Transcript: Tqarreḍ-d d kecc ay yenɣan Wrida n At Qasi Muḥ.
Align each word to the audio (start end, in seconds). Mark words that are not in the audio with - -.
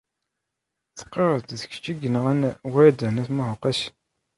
Tqarreḍ-d 0.97 1.49
d 1.59 1.61
kecc 1.71 1.85
ay 1.91 1.97
yenɣan 2.01 2.41
Wrida 2.73 3.09
n 3.09 3.21
At 3.21 3.27
Qasi 3.61 3.89
Muḥ. 3.91 3.93